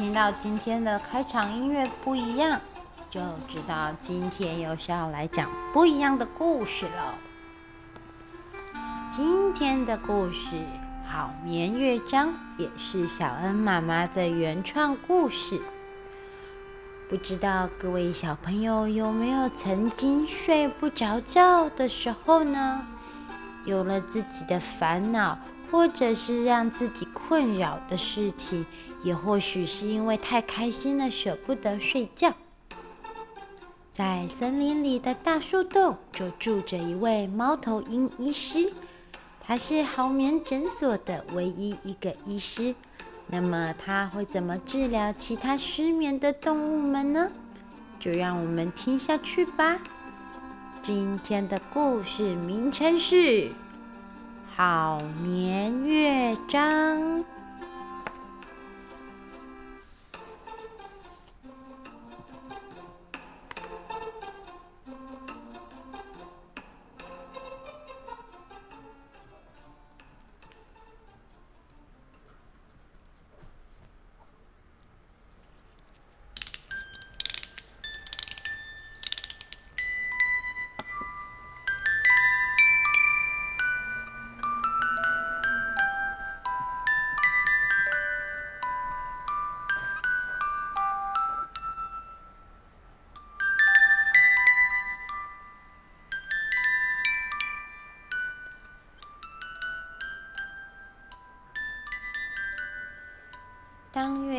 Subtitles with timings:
[0.00, 2.58] 听到今天的开场音乐不一样，
[3.10, 7.14] 就知道今天又是要来讲不一样的故事了。
[9.12, 10.56] 今天的故事
[11.06, 15.60] 《好眠乐章》也是小恩妈妈的原创故事。
[17.10, 22.86] 不知道各位小朋友有没有曾经睡不着觉的时候呢？
[23.66, 25.38] 有了自己的烦恼，
[25.70, 28.64] 或者是让自己困扰的事情，
[29.02, 32.34] 也或许是因为太开心了，舍不得睡觉。
[33.90, 38.72] 在森林里的大树洞，就住着一位猫头鹰医师，
[39.40, 42.74] 他是好眠诊所的唯一一个医师。
[43.26, 47.30] 那么他会怎么治疗其他失眠的动物们呢？
[47.98, 49.78] 就让我们听下去吧。
[50.82, 53.16] 今天的故事名称是
[54.56, 57.18] 《好眠乐章》。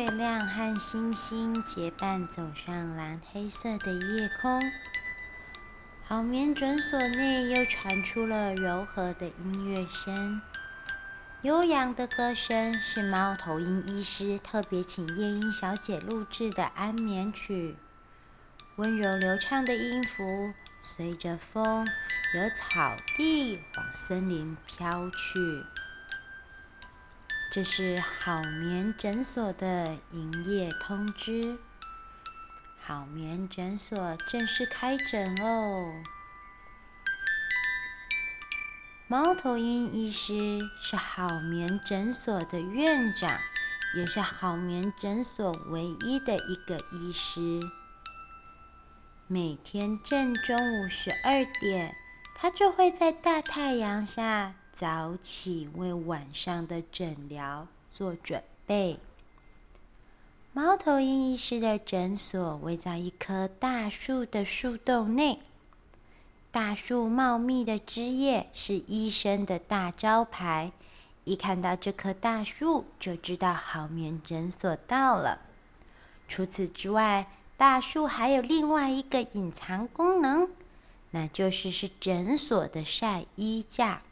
[0.02, 4.60] 月亮和星星结伴走上蓝黑色的夜空，
[6.02, 10.42] 好眠诊所内又传出了柔和的音乐声。
[11.42, 17.76] 悠扬的歌声是猫头鹰医师特别请夜莺小姐录制的安眠曲，
[18.74, 21.86] 温柔流畅的音符随着风
[22.34, 25.64] 由草地往森林飘去。
[27.54, 31.58] 这是好眠诊所的营业通知。
[32.80, 36.02] 好眠诊所正式开诊哦。
[39.06, 43.38] 猫头鹰医师是好眠诊所的院长，
[43.94, 47.60] 也是好眠诊所唯一的一个医师。
[49.26, 51.94] 每天正中午十二点，
[52.34, 54.54] 他就会在大太阳下。
[54.72, 58.98] 早起为晚上的诊疗做准备。
[60.54, 65.38] 猫头鹰医师的诊所位在一棵大树的树洞内，
[66.50, 70.72] 大树茂密的枝叶是医生的大招牌。
[71.24, 75.40] 一看到这棵大树，就知道好眠诊所到了。
[76.26, 80.48] 除此之外，大树还有另外一个隐藏功能，
[81.12, 84.02] 那就是是诊所的晒衣架。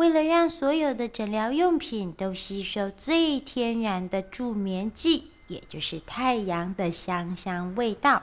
[0.00, 8.22] 为了让所有的诊疗用品都吸收最天然的助眠剂，也就是太阳的香香味道，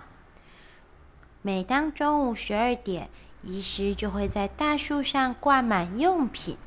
[1.44, 3.12] 每当中午十二点，
[3.44, 6.58] 医师就会在大树上挂满用品。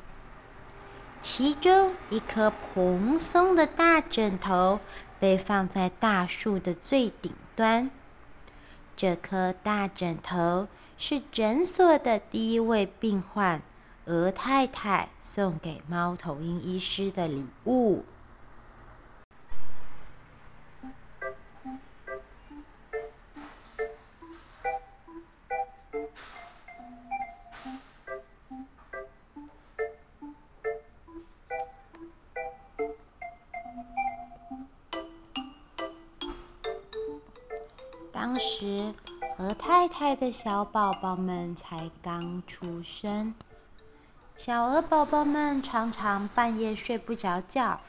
[1.19, 4.79] 其中一颗蓬松的大枕头
[5.19, 7.91] 被放在大树的最顶端。
[8.95, 13.61] 这颗大枕头是诊所的第一位病患。
[14.11, 18.03] 鹅太太送给猫头鹰医师的礼物。
[38.11, 38.93] 当时，
[39.37, 43.33] 鹅太太的小宝宝们才刚出生。
[44.43, 47.79] 小鹅宝宝们常常半夜睡不着觉，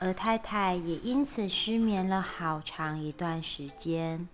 [0.00, 4.26] 鹅太太也因此失眠了好长一段时间。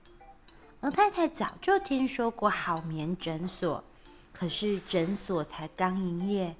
[0.80, 3.84] 鹅太太早就听说过好眠诊所，
[4.32, 6.56] 可是诊所才刚营业，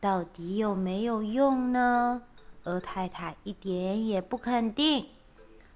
[0.00, 2.22] 到底有没有用呢？
[2.64, 5.08] 鹅太太一点也不肯定。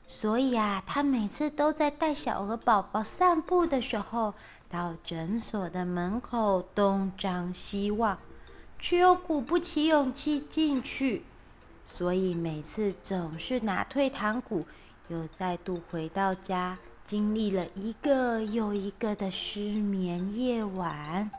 [0.06, 4.32] 所以啊，她每次都在带小鹅宝宝散步的时候，
[4.74, 8.18] 到诊所的门口东张西望，
[8.76, 11.22] 却又鼓不起勇气进去，
[11.84, 14.66] 所以每次总是拿退堂鼓，
[15.06, 21.30] 又再度回到家，经历了一个又一个的失眠夜晚。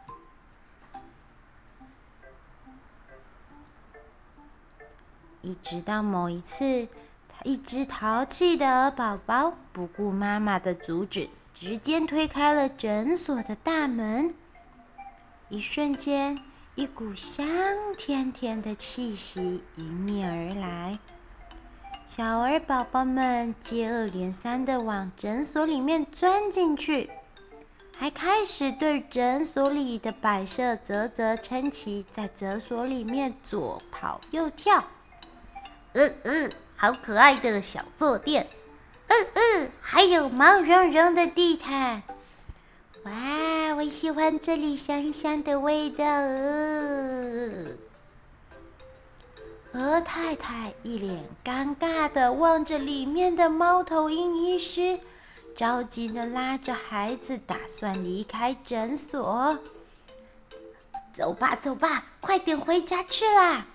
[5.41, 6.87] 一直到某一次，
[7.43, 14.35] 一只淘气的宝宝不顾妈妈的阻止，直接推开了诊所的大门。
[15.49, 16.39] 一瞬间，
[16.75, 17.57] 一股香
[17.97, 20.99] 甜甜的气息迎面而来。
[22.05, 27.09] 小儿宝宝们接二连三地往诊所里面钻进去。
[27.97, 34.83] 还开始对诊所里的摆设啧啧称奇，在诊所里面左跑右跳。
[35.93, 38.45] 嗯嗯，好可爱的小坐垫。
[39.07, 42.03] 嗯嗯，还有毛茸茸的地毯。
[43.03, 46.03] 哇，我喜欢这里香香的味道。
[49.73, 54.99] 鹅、太太一脸尴尬的望着里面的猫头鹰医师。
[55.55, 59.57] 着急的拉着孩子，打算离开诊所。
[61.13, 63.65] 走吧，走吧，快点回家去啦！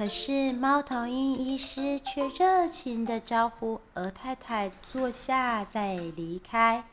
[0.00, 6.84] 可是猫头鹰医师却热情地招呼鹅太太坐下，再离开。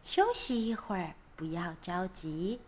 [0.00, 2.60] 休息一会儿，不要着急。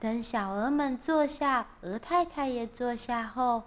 [0.00, 3.62] 等小鹅们坐下，鹅太太也坐下后，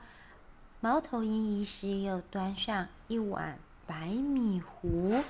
[0.81, 3.57] 猫头鹰医师又端上一碗。
[3.85, 5.23] 白米糊，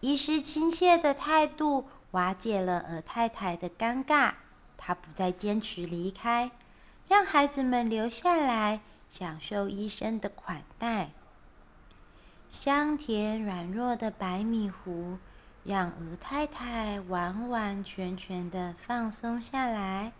[0.00, 4.34] 医师亲切的态度瓦解了鹅太太的尴尬。
[4.76, 6.50] 她不再坚持离开，
[7.08, 11.10] 让孩子们留下来享受医生的款待。
[12.50, 15.18] 香甜软糯的白米糊
[15.64, 20.12] 让鹅太太完完全全的放松下来，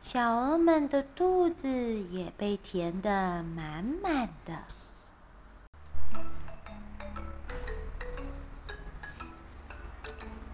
[0.00, 4.64] 小鹅们的肚子也被填得满满的。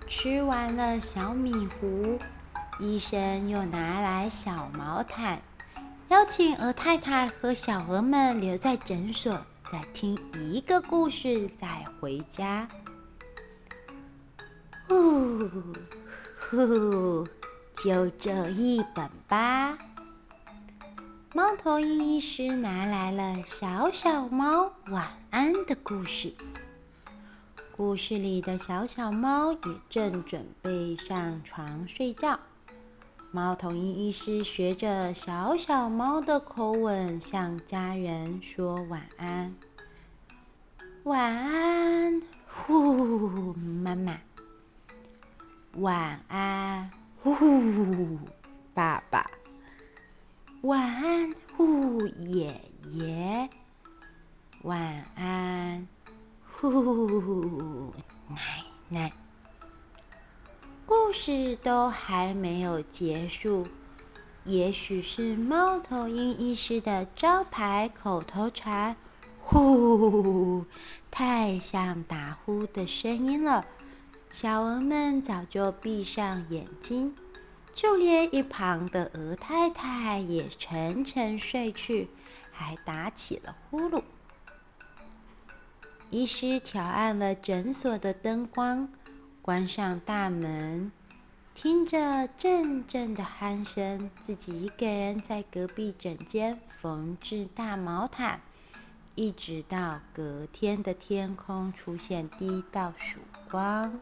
[0.08, 2.18] 吃完了小米糊，
[2.80, 5.42] 医生又拿来小毛毯，
[6.08, 12.68] 邀请鹅太太和小鹅们留在诊所，再听一个故事，再回家。
[14.86, 15.48] 呼
[16.38, 17.26] 呼，
[17.74, 19.76] 就这一本吧。
[21.34, 26.32] 猫头鹰医师拿来了《小小猫晚安》的故事。
[27.76, 32.38] 故事里的小小猫也正准备上床睡觉。
[33.30, 39.54] 猫头鹰医师学着小小猫的口吻向家人说晚安
[41.04, 44.18] ：“晚安，呼，妈妈。
[45.74, 48.18] 晚安，呼，
[48.72, 49.30] 爸爸。
[50.62, 52.58] 晚安，呼，爷
[52.92, 53.50] 爷。
[54.62, 55.86] 晚安。”
[56.50, 57.94] 呼呼呼！
[58.28, 59.12] 奶奶，
[61.08, 63.66] 故事都还没有结束。
[64.44, 68.94] 也许是猫头鹰医师的招牌口头禅
[69.40, 70.66] “呼”
[71.10, 73.64] 太像打呼的声音了。
[74.30, 77.16] 小鹅们早就闭上眼睛，
[77.72, 82.10] 就连一旁的鹅太太也沉沉睡去，
[82.52, 84.02] 还打起了呼噜。
[86.10, 88.90] 医师调暗了诊所的灯光，
[89.40, 90.92] 关上大门，
[91.60, 98.40] 听着阵阵的鼾声，自己一个人在隔壁诊间缝制大毛毯，
[99.16, 103.18] 一直到隔天的天空出现第一道曙
[103.50, 103.98] 光。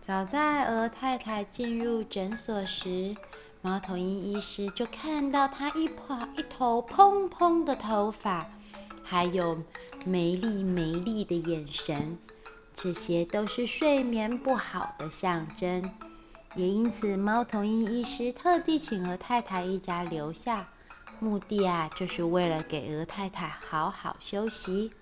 [0.00, 3.14] 早在鹅太太进入诊所时，
[3.62, 8.48] 猫头鹰医师就看到她一把一头蓬蓬的头发，
[9.04, 9.62] 还有
[10.04, 12.18] 没力没力的眼神，
[12.74, 15.90] 这些都是睡眠不好的象征。
[16.54, 20.68] 也因此，猫头鹰医师特地请鹅太太一家留下，
[21.18, 24.92] 目的啊，就是为了给鹅太太好好休息。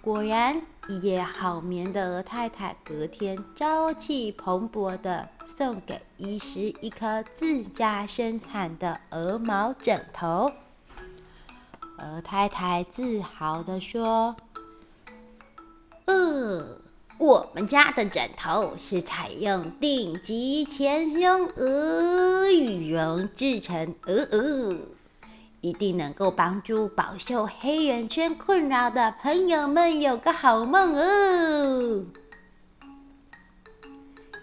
[0.00, 10.52] 果然，一夜好眠的鹅太太隔天朝气蓬勃地送给医师一颗自家生产的鹅毛枕头。
[11.98, 14.36] 鹅太太自豪地说
[16.06, 16.78] ：“呃，
[17.18, 24.76] 我们家的枕头是采用顶级前胸鹅羽绒制成，呃呃。”
[25.60, 32.04] 一定能够帮助饱受黑眼圈困扰的朋友们有个好梦哦！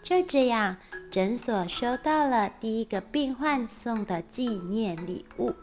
[0.04, 0.76] 就这样，
[1.10, 5.54] 诊所收到了第一个病患送的纪念礼物。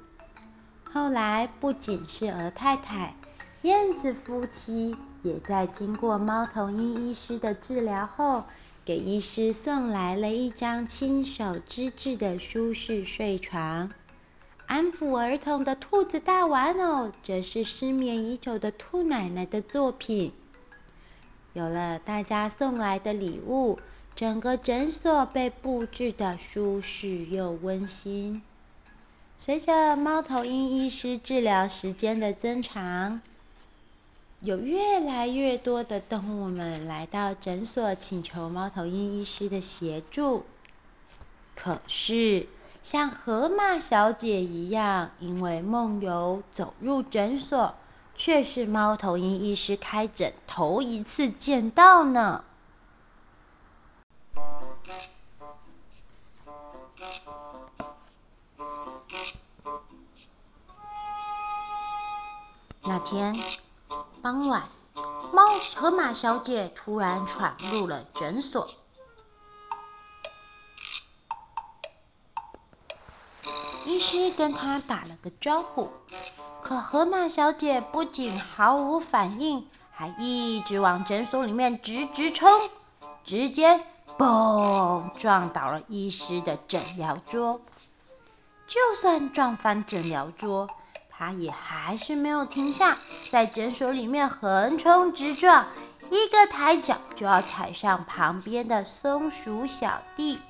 [0.92, 3.14] 后来，不仅是鹅太太、
[3.62, 8.44] 燕子夫妻，也在经过猫头鹰医师的治疗后，
[8.84, 13.90] 给医师送来了一张亲手织制的舒适睡床。
[14.66, 20.32] 安抚儿童的兔子大玩偶，则是失眠已久的兔奶奶的作品。
[21.54, 23.78] 有了大家送来的礼物，
[24.14, 28.42] 整个诊所被布置得舒适又温馨。
[29.44, 33.20] 随着猫头鹰医师治疗时间的增长，
[34.38, 40.44] 有越来越多的动物们来到诊所，请求猫头鹰医师的协助。
[41.56, 42.46] 可是，
[42.84, 47.74] 像河马小姐一样，因为梦游走入诊所，
[48.14, 52.44] 却是猫头鹰医师开诊头一次见到呢。
[62.84, 63.32] 那天
[64.20, 64.64] 傍晚，
[65.32, 65.42] 猫
[65.76, 68.68] 河马小姐突然闯入了诊所。
[73.86, 75.90] 医师跟他打了个招呼，
[76.60, 82.68] 可河马小姐不仅毫无反应，还一直往诊所里面直直冲，
[83.22, 83.86] 直接
[84.18, 87.60] 嘣撞倒了医师的诊疗桌。
[88.66, 90.68] 就算撞翻诊疗桌，
[91.22, 92.98] 她也还是没有停下，
[93.30, 95.68] 在诊所里面横冲直撞，
[96.10, 100.40] 一个抬脚就要踩上旁边的松鼠小弟。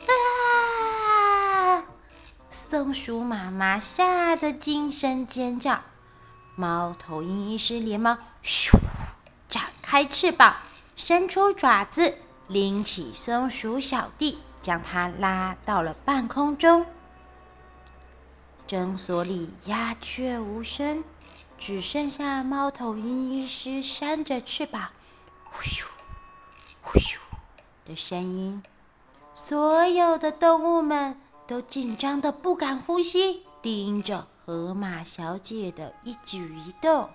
[0.00, 1.84] 啊
[2.50, 5.80] 松鼠妈妈吓得惊声尖叫，
[6.56, 8.76] 猫头鹰医师连忙咻
[9.48, 10.56] 展开翅膀，
[10.96, 16.84] 伸出爪子，拎起松鼠小弟，将它拉到了半空中。
[18.72, 21.04] 诊所里鸦雀无声，
[21.58, 24.88] 只剩下猫头鹰医师扇着翅膀，
[25.44, 25.84] 呼咻
[26.80, 27.18] 呼咻
[27.84, 28.62] 的声音。
[29.34, 31.20] 所有的动物们。
[31.46, 37.10] 都紧张得不敢呼吸，盯着河马小姐的一举一动。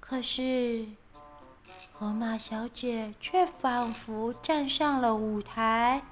[0.00, 0.86] 可是，
[1.92, 6.02] 河马小姐却仿佛站上了舞台，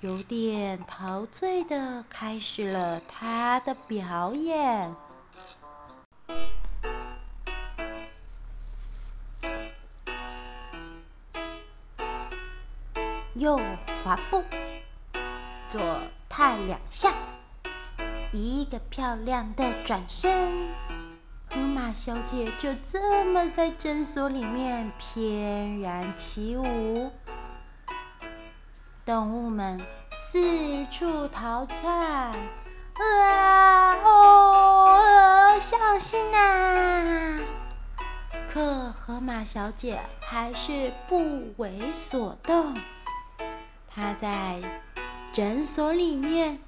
[0.00, 4.94] 有点陶醉的开始了他的表演。
[13.34, 13.60] 右
[14.02, 14.42] 滑步。
[15.68, 15.80] 左
[16.30, 17.12] 踏两下，
[18.32, 20.68] 一个漂亮的转身，
[21.50, 27.12] 河马小姐就这么在诊所里面翩然起舞。
[29.10, 37.40] 动物们四处逃窜，啊哦啊，小心呐！
[38.46, 42.78] 可河马小姐还是不为所动，
[43.92, 44.60] 她在。
[45.32, 46.60] 诊所里面，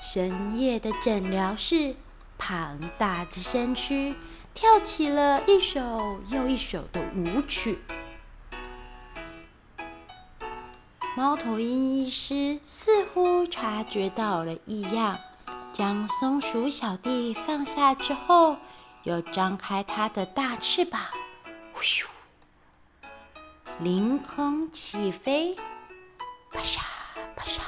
[0.00, 1.94] 深夜的诊疗室，
[2.38, 4.16] 庞大的身躯
[4.54, 7.80] 跳起了一首又一首的舞曲。
[11.14, 15.18] 猫头鹰医师似乎察觉到了异样，
[15.70, 18.56] 将松鼠小弟放下之后，
[19.02, 21.02] 又张开它的大翅膀，
[21.74, 22.06] 呼咻，
[23.78, 25.54] 凌空起飞，
[26.50, 26.78] 啪嚓
[27.36, 27.62] 啪嚓。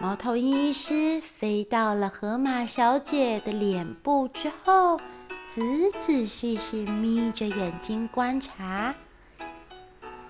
[0.00, 4.98] 猫头鹰医师飞到了河马小姐的脸部之后，
[5.44, 5.62] 仔
[5.96, 8.92] 仔细细眯着眼睛观察。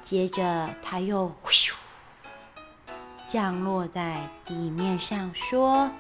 [0.02, 1.73] 接着，他又咻
[3.26, 5.92] 降落在地面上，说：“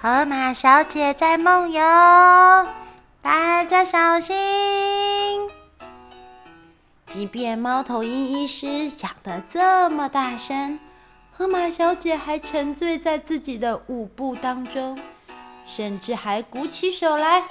[0.00, 1.80] 河马小姐在梦游，
[3.22, 4.36] 大家小心！”
[7.08, 10.78] 即便猫头鹰医师讲得这么大声。
[11.32, 15.00] 河马小姐还沉醉在自己的舞步当中，
[15.64, 17.42] 甚至还鼓起手来。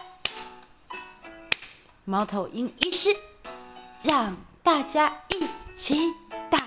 [2.06, 3.10] 猫头鹰医师，
[4.04, 6.14] 让大家一起
[6.50, 6.58] 打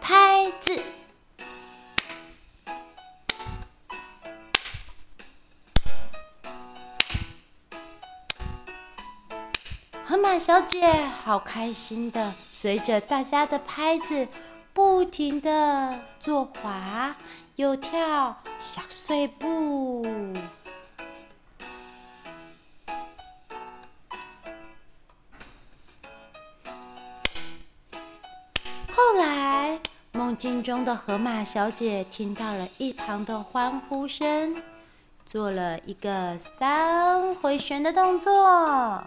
[0.00, 0.82] 拍子。
[10.04, 10.90] 河马小姐
[11.22, 14.26] 好开心的，随着大家的拍子。
[14.74, 17.14] 不停的左滑
[17.56, 20.02] 右跳小碎步。
[30.42, 34.60] 镜中的河马小姐听到了一旁的欢呼声，
[35.24, 39.04] 做了一个三回旋的动作。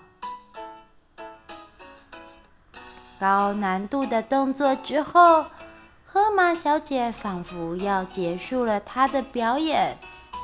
[3.19, 5.47] 高难度的动作之后，
[6.05, 9.97] 河马小姐仿佛要结束了她的表演，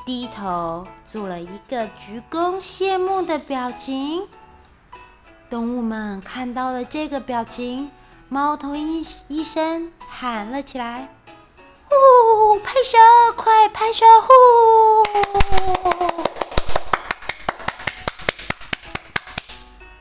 [0.04, 4.28] 低头做了一个鞠躬谢幕的表情。
[5.48, 7.90] 动物们看到了这个表情，
[8.32, 11.14] 猫头鹰医生喊了起来
[11.84, 12.96] ：“呼，拍手，
[13.36, 14.32] 快拍手！”呼。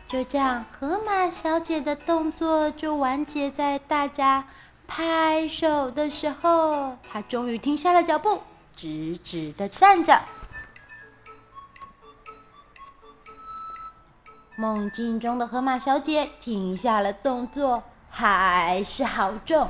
[0.07, 4.47] 就这样，河马小姐的动作就完结在大家
[4.87, 6.97] 拍手的时候。
[7.11, 8.43] 她终于停下了脚步，
[8.77, 10.21] 直直的站着。
[14.55, 19.69] 梦境中的河马小姐停下了动作，还是好重，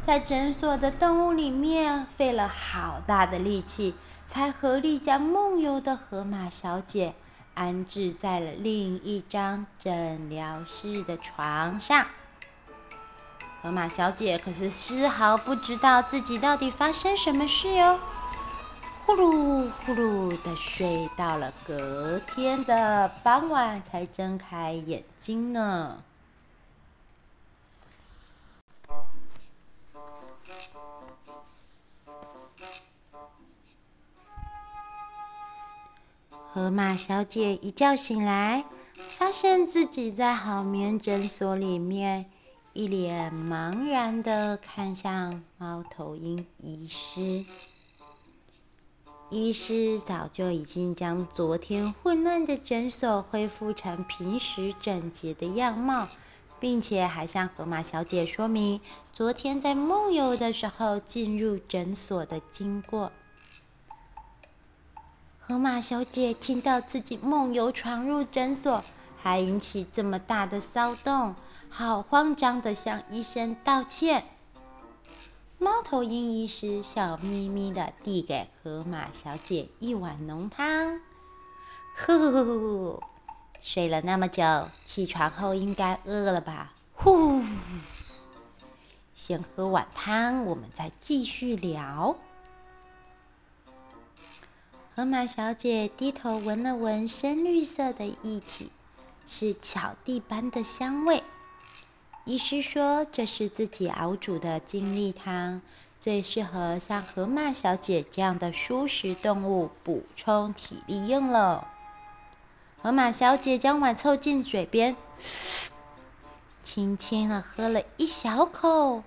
[0.00, 3.94] 在诊所的动物里面费了好大的力气，
[4.26, 7.14] 才合力将梦游的河马小姐。
[7.54, 12.06] 安置在了另一张诊疗室的床上。
[13.60, 17.98] 河马小姐可是丝毫不知道自己到底发生什么事哟，
[19.04, 25.98] 呼噜呼噜的睡到了隔天的傍晚才睁开眼睛呢。
[36.54, 38.66] 河马小姐一觉醒来，
[39.16, 42.26] 发现自己在好眠诊所里面，
[42.74, 47.46] 一脸茫然地看向猫头鹰医师。
[49.30, 56.06] 医师早就已经将昨天混乱的诊所恢复成平时整洁的样貌，
[56.60, 58.78] 并且还向河马小姐说明
[59.10, 63.10] 昨天在梦游的时候进入诊所的经过。
[65.52, 68.82] 河马小姐听到自己梦游闯入诊所，
[69.22, 71.34] 还引起这么大的骚动，
[71.68, 74.24] 好慌张地向医生道歉。
[75.58, 81.02] 猫头鹰医师笑眯眯地递给河马小姐一碗浓汤。
[81.98, 83.02] 呼呼呼呼，
[83.60, 84.42] 睡了那么久，
[84.86, 86.72] 起床后应该饿了吧？
[86.94, 87.42] 呼，
[89.14, 92.16] 先喝碗汤，我们再继续聊。
[94.94, 98.70] 河马小姐低头闻了闻深绿色的液体，
[99.26, 101.22] 是巧地般的香味。
[102.26, 105.62] 医师说这是自己熬煮的精力汤，
[105.98, 111.66] 最适合像河马小姐这样的舒食动物补充体力用了。
[112.76, 114.94] 河马小姐将碗凑近嘴边，
[116.62, 119.02] 轻轻地喝了一小口。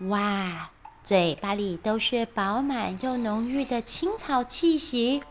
[0.00, 0.70] 哇！
[1.04, 5.24] 嘴巴里都是饱满又浓郁的青草气息。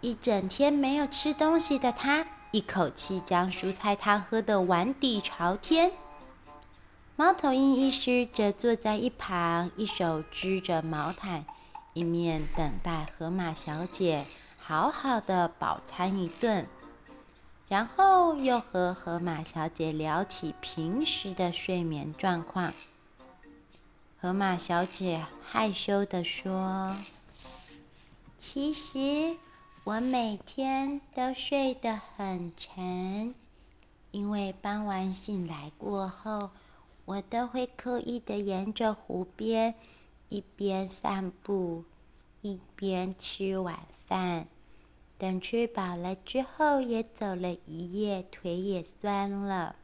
[0.00, 5.90] 一整天没有吃东西的他，一口气将蔬菜汤喝得碗底朝天。
[7.16, 11.44] 猫头鹰医师则坐在一旁，一手织着毛毯，
[11.92, 14.26] 一面等待河马小姐
[14.58, 16.68] 好好的饱餐一顿。
[17.68, 22.72] 然后又和河马小姐聊起平时的睡眠状况。
[24.20, 26.96] 河马小姐害羞地说
[28.38, 29.36] ：“其实
[29.84, 33.34] 我每天都睡得很沉，
[34.12, 36.50] 因为傍晚醒来过后，
[37.06, 39.74] 我都会刻意地沿着湖边
[40.28, 41.84] 一边散步，
[42.42, 44.46] 一边吃晚饭。”
[45.16, 49.76] 等吃饱了之后，也走了一夜，腿也酸了。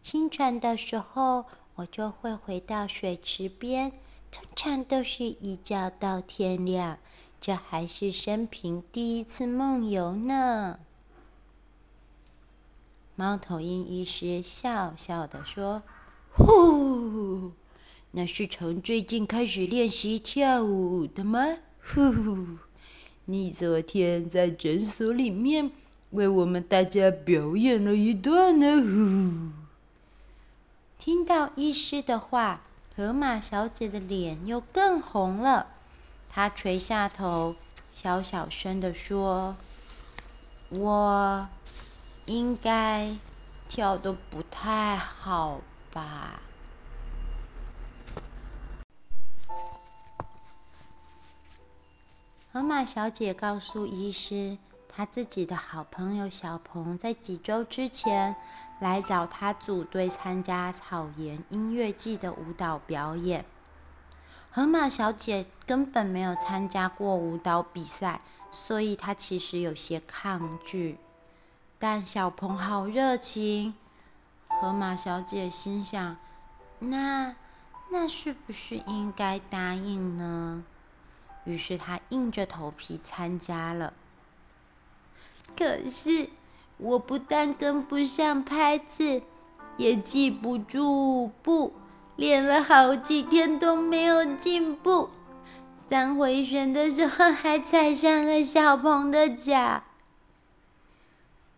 [0.00, 1.44] 清晨的时候，
[1.74, 3.92] 我就会回到水池边，
[4.30, 6.98] 通常都是一觉到天亮。
[7.40, 10.80] 这还是生平第一次梦游呢。
[13.14, 15.82] 猫头鹰医师笑笑地说
[16.32, 17.52] ：“呼，
[18.12, 21.40] 那是从最近开始练习跳舞的吗？”
[21.82, 22.69] 呼。
[23.30, 25.70] 你昨天在诊所里面
[26.10, 28.82] 为我们大家表演了一段呢。
[28.82, 29.52] 呼！
[30.98, 32.62] 听到医师的话，
[32.96, 35.68] 河马小姐的脸又更红了。
[36.28, 37.54] 她垂下头，
[37.92, 39.54] 小小声地说
[40.70, 41.48] ：“我
[42.26, 43.16] 应该
[43.68, 45.60] 跳得不太好
[45.92, 46.42] 吧？”
[52.60, 58.36] 河马小姐告诉医师，她自己的好朋友小鹏在几周之前
[58.80, 63.46] 来找她组队参加草原音乐季的舞蹈表演。
[64.50, 68.20] 河马小姐根本没有参加过舞蹈比赛，
[68.50, 70.98] 所以她其实有些抗拒。
[71.78, 73.72] 但小鹏好热情，
[74.60, 76.18] 河马小姐心想：
[76.80, 77.34] 那
[77.90, 80.62] 那是不是应该答应呢？
[81.44, 83.92] 于是他硬着头皮参加了。
[85.56, 86.28] 可是
[86.76, 89.22] 我不但跟不上拍子，
[89.76, 91.74] 也记不住步，
[92.16, 95.10] 练了好几天都没有进步。
[95.88, 99.82] 三回旋的时候还踩上了小鹏的脚。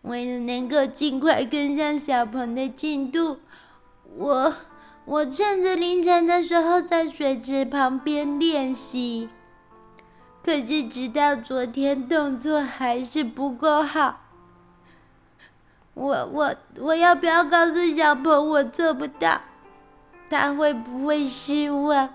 [0.01, 3.39] 为了能够尽快跟上小鹏的进度，
[4.15, 4.53] 我
[5.05, 9.29] 我趁着凌晨的时候在水池旁边练习。
[10.43, 14.19] 可是直到昨天，动作还是不够好。
[15.93, 19.41] 我我我要不要告诉小鹏我做不到？
[20.29, 22.07] 他会不会失望？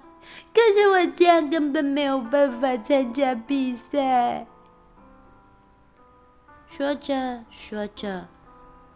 [0.52, 4.46] 可是我这样根本没有办法参加比赛。
[6.66, 8.26] 说着说着，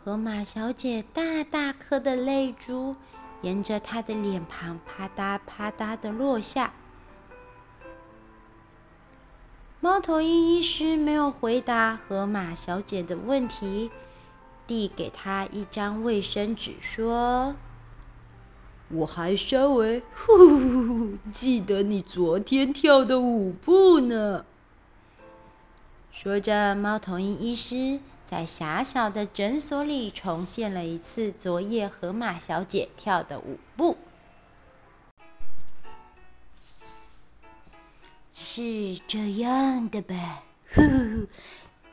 [0.05, 2.97] 河马小姐大大颗的泪珠
[3.40, 6.75] 沿着她的脸庞啪嗒啪嗒的落下。
[9.85, 13.90] 猫头鹰医师没有回答河马小姐的问题。
[14.64, 17.57] 递给她一张卫生纸，说
[18.88, 24.45] ：“我还稍微呼呼呼记得你昨天跳的舞步呢。”
[26.12, 33.97] 说着，猫头鹰医师在狭小的诊所里重现了一次昨夜河马小姐跳的舞步。
[38.35, 40.42] 是这样的吧？
[40.75, 41.29] 呼呼呼，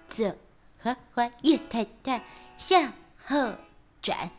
[0.07, 0.35] 走，
[0.81, 2.21] 滑滑越太太。
[2.57, 2.91] 向
[3.25, 3.53] 后
[4.01, 4.29] 转，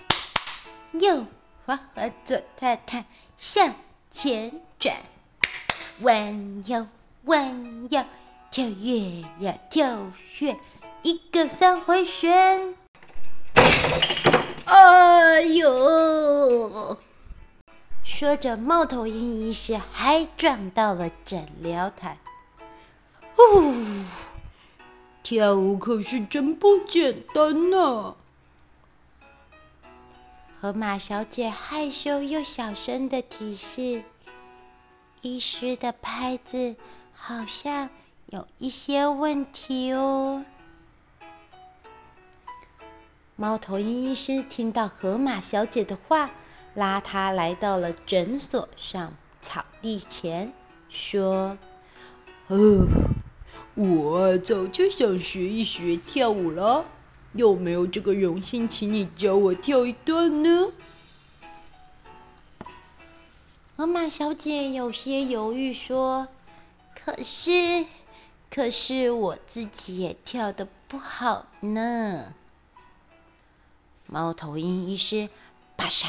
[0.93, 1.25] 右
[1.65, 3.07] 滑滑左太太
[3.39, 3.75] 向
[4.11, 4.95] 前转，
[6.03, 6.87] 弯腰
[7.25, 8.05] 弯腰
[8.51, 10.55] 跳跃呀跳跃，
[11.03, 12.75] 一个三回旋。
[14.67, 16.99] 哎呦！
[18.13, 22.19] 说着，猫头鹰医师还撞到了诊疗台。
[23.35, 23.73] 呼！
[25.23, 28.17] 跳舞可是真不简单呢。
[30.61, 34.03] 河马小姐害羞又小声的提示
[35.23, 36.77] ：“医师的拍子
[37.15, 37.89] 好像
[38.27, 40.45] 有一些问题哦。”
[43.37, 46.31] 猫头鹰医师听到河马小姐的话，
[46.75, 50.53] 拉他来到了诊所上草地前，
[50.89, 51.59] 说
[52.49, 52.87] ：“哦。”
[53.77, 56.85] 我早就想学一学跳舞了，
[57.33, 60.73] 有没有这个荣幸，请你教我跳一段呢？
[63.77, 66.29] 河马小姐有些犹豫说
[66.95, 67.87] ：“可是，
[68.51, 72.35] 可是我自己也跳的不好呢。”
[74.07, 75.29] 猫头鹰医师
[75.77, 76.09] 啪嚓啪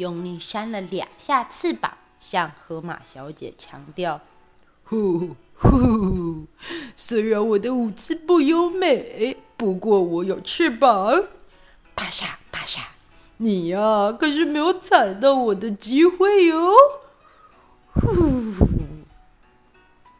[0.00, 4.20] 用力扇了两下翅膀，向河马小姐强调
[4.84, 6.46] ：“呼。”呼，
[6.96, 11.24] 虽然我的舞姿不优美，不过我有翅膀。
[11.94, 12.80] 啪嚓啪嚓，
[13.36, 16.72] 你呀可是没有踩到我的机会哟。
[17.92, 18.10] 呼，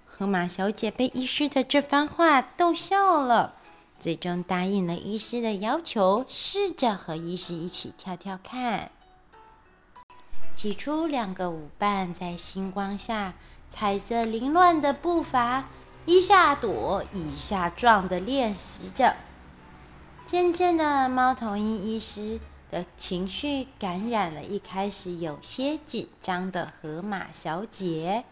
[0.05, 3.55] 河马小姐被医师的这番话逗笑了，
[3.99, 8.91] 最终答应了医师的要求，试着和医师一起跳跳看。
[10.55, 13.35] 起初，两个舞伴在星光下。
[13.73, 15.67] 踩着凌乱的步伐，
[16.05, 19.15] 一下躲，一下撞的练习着。
[20.25, 28.25] 渐渐的，猫头鹰医师的情绪感染了一开始有些紧张的河马小姐。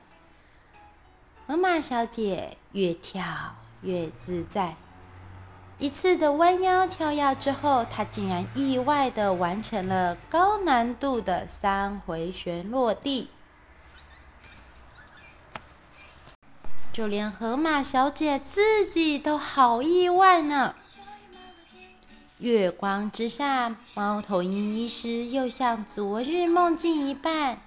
[1.46, 3.22] 河马小姐越跳
[3.82, 4.76] 越自在。
[5.80, 13.30] 一次的弯腰跳跃之后，他竟然意外的完成了高难度的三回旋落地。
[16.92, 20.74] 就连河马小姐自己都好意外呢。
[22.38, 27.60] 月光之下，猫头鹰医师又像昨日梦境一般，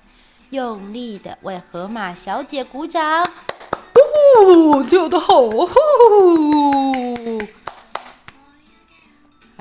[0.50, 3.24] 用力的为河马小姐鼓掌。
[3.24, 5.34] 哦，跳得好！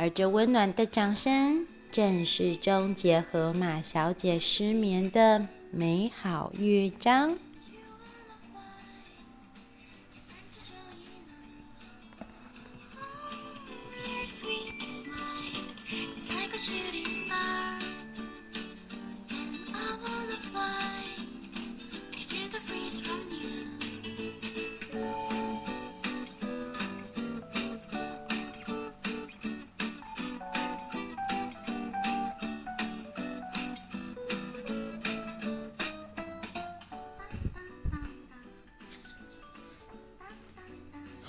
[0.00, 7.36] 而这温暖的掌声，正是终结河马小姐失眠的美好乐章。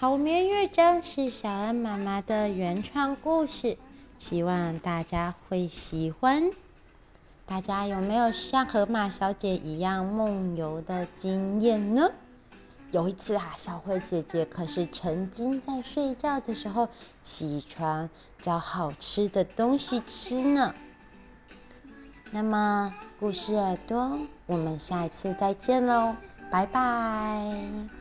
[0.01, 3.77] 好眠乐章是小恩妈妈的原创故事，
[4.17, 6.49] 希望大家会喜欢。
[7.45, 12.09] 大家有没有像河马小姐一样梦游的经验呢？
[12.89, 16.89] 有一次啊，小慧姐姐可是曾经在睡觉的时候
[17.21, 18.09] 起床
[18.41, 20.73] 找好吃的东西吃呢。
[22.31, 26.15] 那么，故事耳朵，我们下一次再见喽，
[26.49, 28.00] 拜拜。